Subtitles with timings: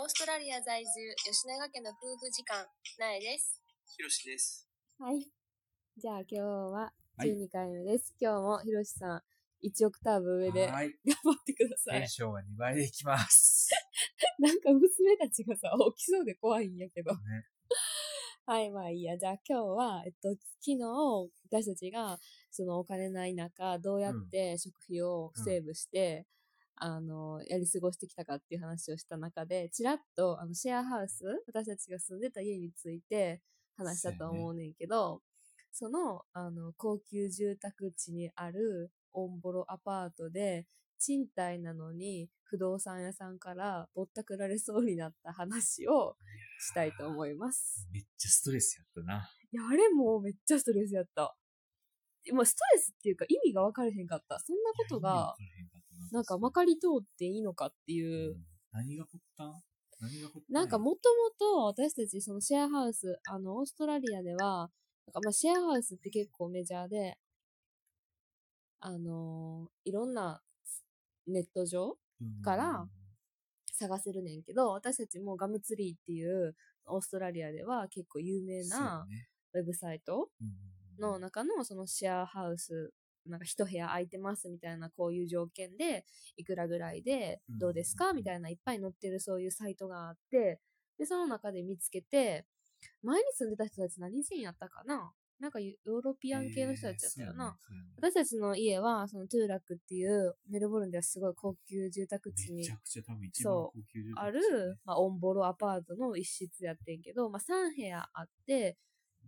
[0.00, 0.90] オーストラリア在住、
[1.26, 2.64] 吉永家の夫婦時間、
[3.00, 3.60] なえです。
[3.96, 4.68] ひろしです。
[4.96, 5.26] はい。
[5.96, 8.14] じゃあ今日ははい12回目です。
[8.20, 9.22] 今日もひろしさん、
[9.66, 10.94] 1オクターブ上で頑はい。
[11.04, 12.08] 張ってくださいテン。
[12.10, 13.70] ションは2倍でいきます。
[14.38, 17.10] なんか娘たちがさ、起きそうで怖いんやけど。
[17.16, 17.18] ね。
[18.46, 19.18] はい、まあいいや。
[19.18, 20.78] じゃあ今日は、えっと、昨日、
[21.50, 22.20] 私たちが、
[22.52, 26.24] そのお金ない中、どうやって食費をセーブして、
[26.80, 33.42] あの、やり過ごしてきたかっていう話をした中で、ちらっと、あの、シェアハウス、私たちが住んでた家について
[33.76, 35.22] 話したと思うねんけど、
[35.72, 40.66] その、あの、高級住宅地にあるオンボロアパートで、
[40.98, 46.16] 賃貸なのに不動産屋さんからぼったくられそうになった話を
[46.58, 47.88] したいと思います。
[47.92, 49.30] めっちゃストレスやったな。
[49.52, 51.36] いや、あれもめっちゃストレスやった。
[52.32, 54.40] まあ、ストレスっていうか意味が分かれへんかった。
[54.40, 55.36] そんなことが、
[56.12, 58.32] なんかまかり通っていいのかっていう。
[58.32, 58.34] う。
[58.34, 58.46] ん。
[58.72, 59.62] 何が発端？
[60.00, 64.70] 何が発端なんかもともと私たちそのシェアハウス、あの、オーストラリアでは、
[65.06, 67.18] なんかまあシェアハウスって結構メジャーで、
[68.80, 70.40] あのーいろんな
[71.26, 72.86] ネット上うんから
[73.72, 76.54] 探せるねんけど、私たちもガムツリーっていう
[76.86, 79.28] オーストラリアでは結構有名なね。
[79.54, 82.92] ウェブサイトうんの中のそのシェアハウス、
[83.28, 86.04] なんか一部屋空いてますみたいなこういう条件で、
[86.36, 88.12] いくらぐらいでうんどうですか？
[88.12, 90.60] みたいないっぱい載ってるそういうサイトがあって、
[90.98, 92.44] で、その中で見つけて、
[93.02, 95.12] 前に住んでた人たち何人やったかな？
[95.40, 97.56] なんかヨーロピアン系の人たちだったよな。。
[97.70, 102.64] えーね私たちの家は、そのトゥーラックっていうメルボルンではすごい高級住宅地に
[103.42, 108.76] そ高級住宅ある、まあ、オンボロアパートの一室やってんけど、まあ、3部屋あって、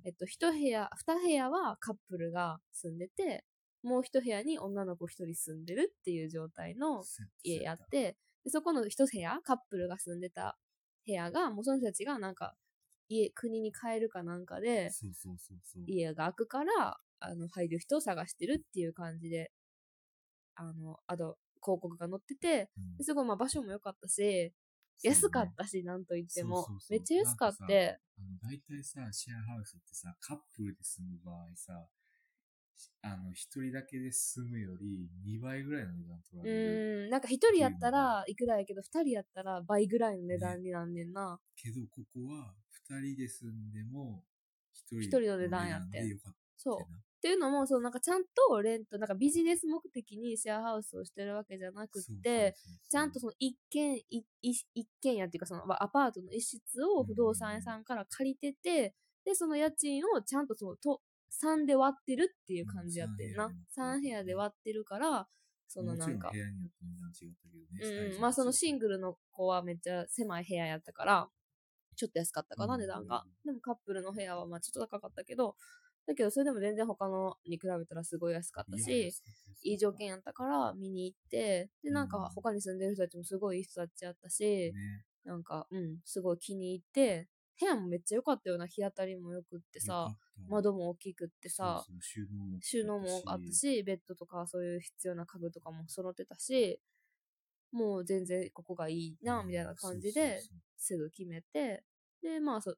[0.05, 3.45] えっと、1部屋、2部屋はカップルが住んでて、
[3.83, 7.03] もう1部屋に女の子1人住んでるっていう状態の
[7.42, 10.59] 家やって、でそこの1部屋、カップルが住んでた
[11.06, 12.54] 部屋が、もうその人たちがなんか、
[13.09, 14.91] 家、国に帰るかなんかで。
[15.87, 19.50] 家が空くから、あの、入る人を探してるっていう感じで、
[20.54, 22.71] あの、あと、広告が載ってて、
[23.03, 24.53] すごいまあ場所も良かったし、
[25.03, 26.66] 安かったし、なんと言っても。
[26.91, 31.87] めっちゃ安かっなんかて、あの、大体さ、シェアハウスってさ、カップルで住む場合さ、
[33.03, 37.05] あの、一人だけで住むより2倍ぐらいの値段取うられる。
[37.05, 41.39] ーん、なんか一人やったらいくらやけど、二人やったら倍ぐらいの値段になんねんな。
[41.56, 42.55] けど、ここは
[42.89, 44.25] 二人で住んでも、
[44.72, 46.03] 一人の値段やって
[46.56, 46.78] そう。
[46.93, 52.55] なっていうのも、そう、なんかちゃんとレント、なんかビジネス目的にシェアハウスをしてるわけじゃなくて、
[52.89, 54.27] ちゃんとその一軒、一
[55.03, 58.94] 軒家っていうかそのまあアパートの一室を不動産屋さんから借りてて、
[59.27, 61.03] で、その家賃をちゃんとそのと
[61.42, 63.46] 3で割ってるっていう感じやってんな。
[63.46, 65.28] うん3部屋で割ってるから、
[65.68, 68.06] そのなんかもちろん部、屋によって値段違ったけどね。
[68.08, 71.28] うんうん、まあそのシンググルの子はめっちゃ狭い部屋やったから、
[71.96, 73.24] ちょっと安かったかな、うん値段が。
[73.44, 75.54] でもカップルの部屋はまあちょっと高かったけど、
[76.06, 79.12] だけどそれでも全然他のに比べたらすごい安かったし、
[79.62, 84.72] いい条件やったから見に行って、で、なんか他に住んでる人たちもすごいいい人たちやったし、ね。
[85.24, 87.28] なんか、うん、すごい気に入って、
[87.60, 90.08] 部屋もめっちゃ良かったような日当たりも良くってさ、
[90.49, 91.84] 窓も大きくってさ、
[92.61, 96.81] 収納もあったし、ベッドとかそういう必要な家具とかも揃ってたし、
[97.73, 100.41] もう全然ここがいいな、みたいな感じで、
[100.77, 101.84] すぐ決めて、
[102.23, 102.75] で、まあそ、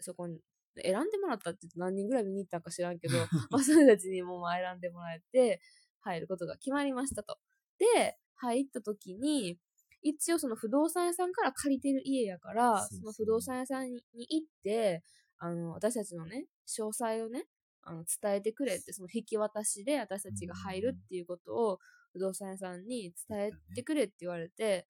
[0.00, 0.40] そこに、
[0.82, 3.14] 選んでもらったって何人ぐらい見に行ったんか知らんけど、
[3.50, 5.60] まあそれたちにもまあ選んでもらえて、
[6.00, 7.38] 入ることが決まりましたと。
[7.78, 9.58] で、入った時に、
[10.02, 15.02] 一応その不動産屋さんから借りてる家やから、その不動産屋さんに行って、
[15.38, 17.46] あの、私たちのね、詳細をね、
[17.82, 21.78] あの、伝えてくれって、その引き渡しで私たちが入るっていうことを、
[22.12, 24.86] 不動産屋さんに伝えてくれって言われて、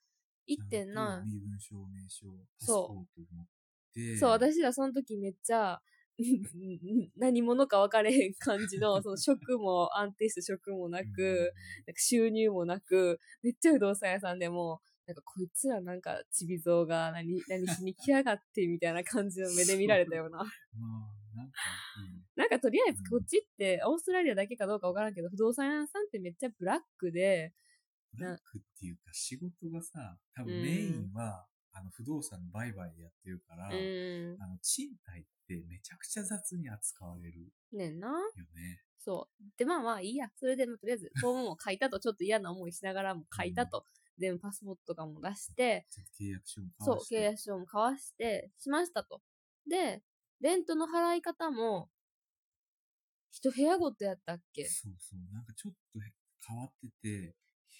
[0.46, 1.22] 行ってんな。
[1.24, 2.26] 身分証明書、
[2.58, 4.16] そう。
[4.18, 5.80] そう、私らその時めっちゃ、
[7.16, 11.52] 何者か分かれへん感じの、 その職も安定した職もなく、
[11.86, 20.38] なんか収入もなく、めっちゃ不動産屋さんでも、なんかこいつらなんかちびぞうが何、何しに来やがってみたいな感じの目で見られたような。
[20.74, 21.58] まあ、なんか、
[22.36, 27.52] なんかとりあえずこっちってオーストラリアだけかどうか分からんけど、不動産屋さんってめっちゃブラックで、
[28.14, 38.08] ブラックっていうか仕事がさ、多分うんメインは、あの不動産の売買でやってるから、うん、あの賃貸ってめちゃくちゃ雑に扱われるねんな。
[38.08, 38.14] よ
[38.54, 38.80] ね。
[38.98, 39.44] そう。
[39.58, 40.30] で、まあまあいいや。
[40.36, 43.84] それでもとりあえず、フォームも書いたと、ちょっと嫌な思いしながらも書いたと。
[44.18, 45.86] 全部パスポートとかも出して、
[46.18, 49.20] 契約書も交そうわ、して契約書も交わして、しましたと。
[49.68, 50.02] で、
[50.40, 51.90] レントの払い方も、
[53.30, 54.64] 一部屋ごとやったっけ？
[54.66, 55.32] そうそう。
[55.32, 56.00] なんかちょっと
[56.48, 57.36] 変わってて、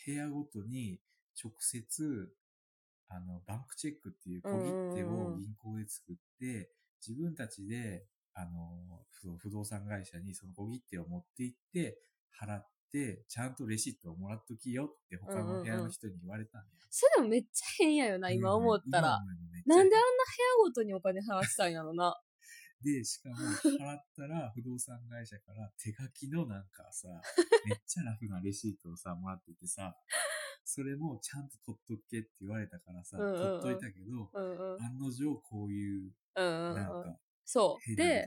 [0.07, 1.01] 部屋ごとに
[1.43, 2.33] 直接
[3.09, 6.71] あの、バンクチェックっていう小うんうんうん切手を銀行で作って、
[7.07, 11.99] 自分たちで、あの、不不動産会社にその小切手を持って行って、
[12.39, 16.87] 払って、ちゃんとレシートをもらっときよって他の部屋の人に言われたんだよ。
[16.91, 19.19] それでもめっちゃ変やよな、今思ったら。
[19.19, 19.27] なん
[19.69, 20.01] であんな部屋
[20.65, 22.21] ごとにお金払ってたんやろな。
[22.83, 27.09] で、しかも、払ったら、 不動産会社から手書きのなんかさ、
[27.67, 29.97] めっちゃラフなレシートをさ、もらっててさ、
[30.65, 34.83] それもちゃんと取っとけって言われたからさ、うんうんうん取っといたけど、うんうん。
[34.83, 36.75] 案の定こういう、うんうんうん。
[36.77, 37.97] なんか、そう。
[37.97, 38.27] で。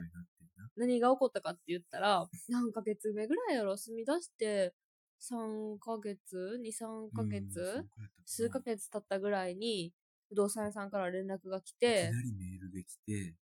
[0.75, 4.73] 何が起こったかって言ったら、何ヶ月目ぐらいやろ住み出して、
[5.19, 7.85] 3ヶ月 ?2、3ヶ月、
[8.25, 9.93] 数ヶ月経ったぐらいに、
[10.29, 13.48] 不動産屋さんから連絡が来いきて、なりメールできて、あ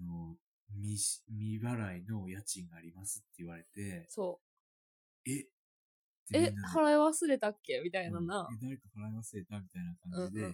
[0.00, 0.36] の、
[0.74, 4.40] 未し、未払いの家賃がありますって言われて、そ
[5.26, 5.32] え？
[5.32, 5.46] う。
[6.32, 8.48] え、払い忘れたっけみたいなな。
[8.52, 10.52] え、誰か払い忘れたみたいなうんうんうん感じで、うん。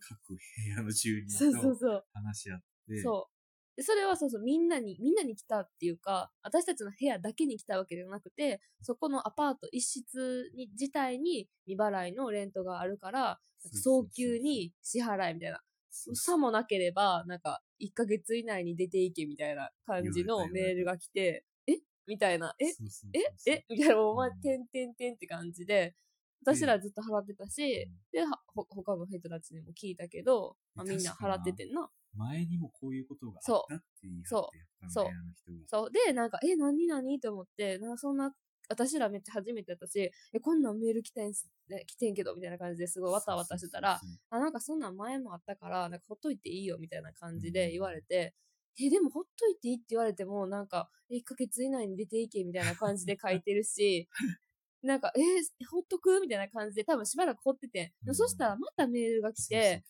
[0.00, 2.04] 各部屋の住人そうそうと。
[2.12, 2.58] 話し合っ
[2.88, 3.32] て、そう。
[3.76, 13.40] でそれはそうそう、みんなに、みんなに来たっていうか、私たちの部屋だけに来たわけではなくて、そこのアパート一室に自体に未払いのレントがあるから、
[13.82, 15.60] 早急に支払いみたいな。
[15.92, 21.78] さもなければ、なんか、1ヶ月以内に出ていけみたいな感じのメールが来て、え？
[22.06, 22.66] みたいな、え？
[23.14, 23.34] え？
[23.46, 23.64] え？
[23.68, 24.34] みたいな、お前う、ん。
[24.42, 25.96] てんてんてんって感じで、
[26.42, 28.02] 私らずっと払ってたし、うん。
[28.12, 31.90] で、はほ他の人たちにも聞いたけど、まあ、みんな払っててんな。
[32.14, 35.22] 前にもこういうことがあそったって言い張そって、やっそう。
[35.66, 35.90] そう。
[35.92, 38.34] で、なんか、え、なになにと思って、なんかそんな、
[38.68, 44.00] 私らめっちゃ初めてやったし、え、こんなんメール来てん来てんけど、みたいな感じですごいわたわたしてたら、
[44.30, 48.34] あ、なんかそんなん前もあったから、なんかほっといていいよ、みたいな感じで言われて、
[48.80, 54.08] え、でもほっといていいって言われても、なんか、え1ヶ月以内に出ていけ、みたいな感じで書いてるし、
[54.82, 57.86] なんか、えーほっとくみたいな感じで、多分しばらくほっててん。
[58.04, 59.84] でもそしたらまたメールが来て、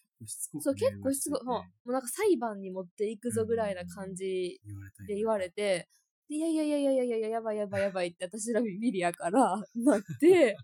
[0.60, 4.60] そう、結構しつこい、もうもうなんか裁判に持っていくぞぐらいな感じ
[5.06, 5.88] で言われて、で
[6.32, 10.56] いやいやいやいやいやいやいや、やばいやばいやばいって私らビビリやから、 なって、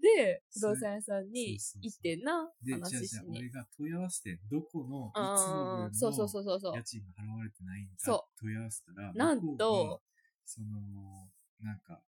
[0.00, 3.38] で、不動産屋さんに行ってんな、で、じゃあ話しじゃあに。
[3.38, 6.82] 俺が問い合わせて、どこの、いつあの分あそうそうそのうそうそう家。
[6.82, 10.00] 賃が払われてないんだそ問い合わせたら、なんとが、
[10.46, 11.30] その、
[11.60, 12.02] なんか、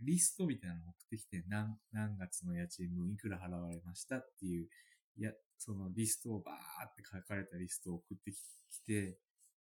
[0.00, 4.68] リストみたいなのを送ってきて、何、何月の家賃分いくら払われましたっていう、
[5.16, 9.18] いや、そのリストをバーって書かれたリストを送ってきて、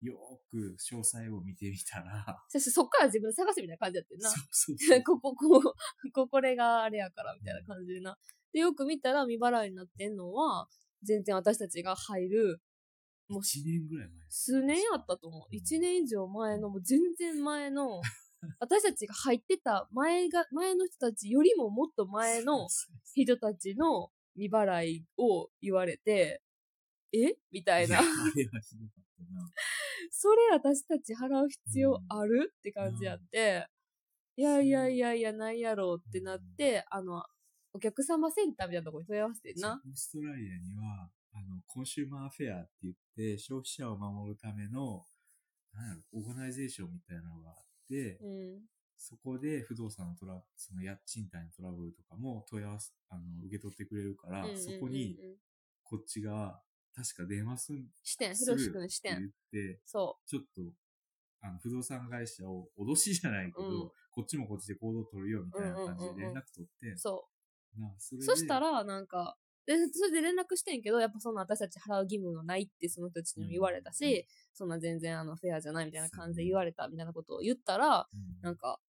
[0.02, 4.28] よーく詳細を見てみたら、そしてそっから自分で探すみたいな感じやってんな。
[4.28, 4.40] そ
[4.72, 5.02] うそう。
[5.02, 8.18] ここ、こう、ここれがあれやから、みたいな感じでな。
[8.52, 10.68] で、よく見たら未払いになってんのは、
[11.02, 12.60] 全然私たちが入る、
[13.28, 14.16] もう1年ぐらい前。
[14.28, 15.42] 数年やったと思う。
[15.50, 18.02] 一年以上前の、もう全然前の、
[18.58, 22.68] 私たちが入ってた前が、前の人たちよりももっと前の
[23.14, 26.41] 人たちの未払いを言われて、
[27.12, 27.36] え？
[27.50, 28.02] みたいないや。
[28.02, 29.50] あれはひどかったな。
[30.10, 32.52] それ私たち払う必要ある？
[32.58, 33.66] って感じやって、
[34.36, 37.22] いやいやいやいや、ないやろうってなって、あの、
[37.74, 39.80] お客様センターみたいなところに問い合わせてんな。
[39.86, 45.04] オーストラリアには、あの、コンシューマーフェアって言って、消費者を守るための、
[45.72, 47.56] なんやろ、オーガナイゼーションみたいなのがあっ
[47.88, 48.60] て、うん。
[48.96, 55.18] そこで不動産のトラその家賃貸のトラブルとかも問い合わせ、あの、受け取ってくれるから、うんうんうんうんそこに、
[55.82, 56.60] こっちが、
[56.94, 58.90] 確か電話すん、視点、すひろしるってくん。
[58.90, 59.18] 視点。
[59.18, 60.62] 言って、そちょっと、
[61.40, 63.90] あの、不動産会社を脅しじゃないけど、うん。
[64.10, 67.24] こっちもこっちで行動取るよみたいな感じで連絡取って、う、そ
[67.78, 68.20] なあそれう。
[68.20, 74.24] でそしたら、なんか、で、それで連絡してんけど、やっぱそんな私たち払う義務がないってその人たちにも言われたし、うん。
[74.52, 78.42] そんな全然あのフェアじゃないみたいな感じで言われたみたいなことを言ったら、うん。
[78.42, 78.80] なんか、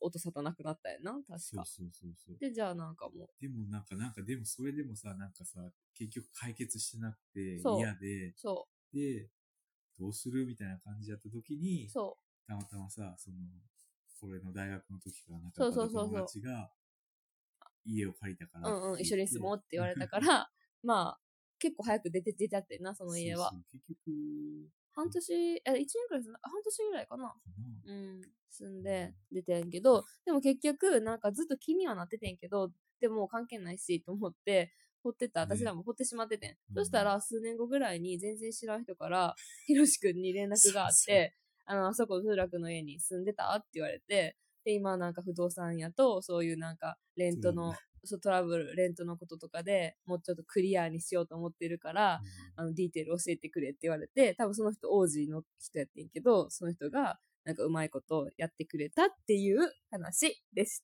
[0.00, 1.38] 音沙汰なくなったよな、確か。
[1.38, 2.36] そうそうそうそう。
[2.38, 5.60] で、じゃあなんかもでもなんか、なんか、でもそれでもさ、なんかさ、
[5.94, 9.28] 結局解決してなくて嫌でう、、そで、
[9.98, 13.36] どうするみたいな感じやった時にう、、そたまたまさ、その、
[14.22, 16.70] 俺の大学の時から仲そう良かったそうそうそう友達が、
[17.84, 18.68] 家を借りたかう。
[18.68, 20.50] らうんうん、一緒に住もうって言われたかから、
[20.82, 21.20] まあ、
[21.58, 23.50] 結構早く出て、出ちゃってんな、その家は。
[23.50, 25.32] そうそう結局、半年、
[25.64, 27.34] え、一年くらい住んだ、半年ぐらいかな。
[27.86, 34.72] うん、住んで出てんけど、でも結局、なんかずっと気にはなっててんけど、でも関係ないし、と思って、
[35.04, 36.50] 掘ってた、私らも掘ってしまっててん。
[36.50, 36.56] うん。
[36.74, 39.36] そしたら、数年後ぐらいに全然知らん人から、
[39.66, 44.36] ひろしくんに連絡があっそうて、あの、あそこ、風楽の家に住んでたって言われて、
[44.68, 52.20] で、今なんか不動産屋と、そういうなんか、レントの、そうトラブル、レントのこととかでもうちょっとクリアにしようと思ってるから、
[52.54, 60.76] あの、ディテール教えてくれって言われて、多分その人、王子の人やってんけど、その人が、なんかうまいことやってくれたっていう話でし